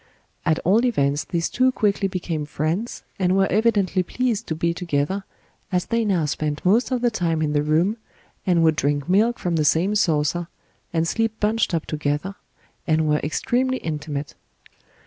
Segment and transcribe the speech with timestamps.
[0.47, 5.25] At all events these two quickly became friends and were evidently pleased to be together,
[5.71, 7.97] as they now spent most of the time in the room,
[8.43, 10.47] and would drink milk from the same saucer,
[10.91, 12.33] and sleep bunched up together,
[12.87, 14.33] and were extremely intimate.